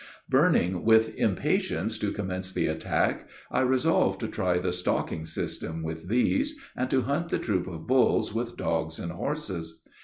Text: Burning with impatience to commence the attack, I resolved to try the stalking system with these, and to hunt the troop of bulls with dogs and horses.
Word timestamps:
Burning 0.27 0.83
with 0.83 1.13
impatience 1.15 1.99
to 1.99 2.11
commence 2.11 2.51
the 2.51 2.65
attack, 2.65 3.27
I 3.51 3.61
resolved 3.61 4.19
to 4.21 4.27
try 4.27 4.57
the 4.57 4.73
stalking 4.73 5.27
system 5.27 5.83
with 5.83 6.07
these, 6.07 6.59
and 6.75 6.89
to 6.89 7.03
hunt 7.03 7.29
the 7.29 7.37
troop 7.37 7.67
of 7.67 7.85
bulls 7.85 8.33
with 8.33 8.57
dogs 8.57 8.97
and 8.97 9.11
horses. 9.11 9.79